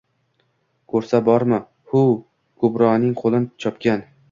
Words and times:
Koʼrsa 0.93 1.19
bormi, 1.27 1.59
huuuv 1.93 2.17
Kubroning 2.65 3.15
qoʼlin 3.23 3.49
chopgan 3.63 4.07